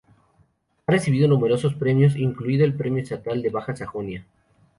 Ha 0.87 0.91
recibido 0.91 1.27
numerosos 1.27 1.75
premios, 1.75 2.15
incluido 2.15 2.65
el 2.65 2.73
Premio 2.73 3.03
Estatal 3.03 3.39
de 3.43 3.49
Baja 3.51 3.75
Sajonia. 3.75 4.25